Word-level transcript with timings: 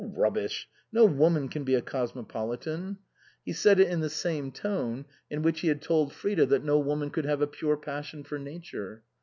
"Rubbish! 0.23 0.67
No 0.91 1.05
woman 1.05 1.47
can 1.47 1.63
be 1.63 1.75
a 1.75 1.81
cosmopolitan." 1.83 2.73
110 3.03 3.03
INLAND 3.03 3.07
He 3.45 3.53
said 3.53 3.79
it 3.79 3.87
in 3.87 3.99
the 3.99 4.09
same 4.09 4.51
tone 4.51 5.05
in 5.29 5.43
which 5.43 5.59
he 5.59 5.67
had 5.67 5.79
told 5.83 6.11
Frida 6.11 6.47
that 6.47 6.63
no 6.63 6.79
woman 6.79 7.11
could 7.11 7.25
have 7.25 7.43
a 7.43 7.45
pure 7.45 7.77
passion 7.77 8.23
for 8.23 8.39
Nature. 8.39 9.03